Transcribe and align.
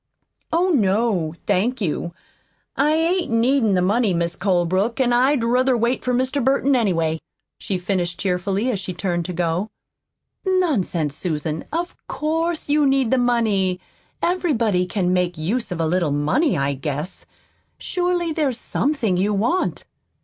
"Oh, 0.51 0.69
no, 0.71 1.35
thank 1.45 1.79
you. 1.79 2.11
I 2.75 2.93
ain't 2.95 3.29
needin' 3.31 3.75
the 3.75 3.83
money, 3.83 4.15
Mis' 4.15 4.35
Colebrook, 4.35 4.99
an' 4.99 5.13
I'd 5.13 5.43
ruther 5.43 5.77
wait 5.77 6.03
for 6.03 6.11
Mr. 6.11 6.43
Burton, 6.43 6.75
anyway," 6.75 7.21
she 7.59 7.77
finished 7.77 8.19
cheerfully, 8.19 8.71
as 8.71 8.79
she 8.79 8.95
turned 8.95 9.25
to 9.25 9.33
go. 9.33 9.69
"Nonsense, 10.43 11.15
Susan, 11.15 11.65
of 11.71 11.95
COURSE 12.07 12.67
you 12.67 12.87
need 12.87 13.11
the 13.11 13.19
money. 13.19 13.79
Everybody 14.23 14.87
can 14.87 15.13
make 15.13 15.37
use 15.37 15.71
of 15.71 15.79
a 15.79 15.85
little 15.85 16.09
money, 16.09 16.57
I 16.57 16.73
guess. 16.73 17.27
Surely, 17.77 18.31
there's 18.33 18.57
SOMETHING 18.57 19.17
you 19.17 19.35
want." 19.35 19.85